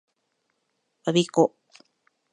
[1.03, 1.53] 我孫子